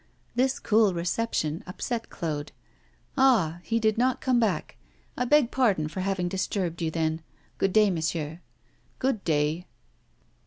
[0.33, 2.51] This cool reception upset Claude.
[3.19, 3.59] 'Ah!
[3.61, 4.75] he did not come back;
[5.15, 7.21] I beg pardon for having disturbed you, then.
[7.59, 8.39] Good day, monsieur.'
[8.97, 9.67] 'Good day.